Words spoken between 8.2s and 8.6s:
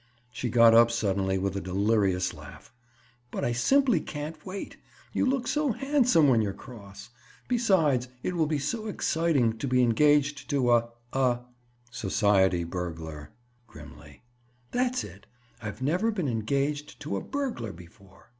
it will be